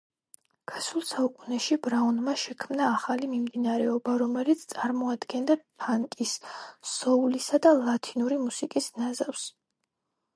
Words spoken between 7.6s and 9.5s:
და ლათინური მუსიკის ნაზავს.